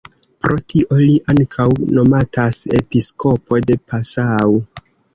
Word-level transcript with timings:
Pro 0.45 0.55
tio 0.71 0.97
li 1.01 1.17
ankaŭ 1.33 1.69
nomatas 1.99 2.65
"Episkopo 2.83 3.63
de 3.71 3.81
Passau". 3.93 4.61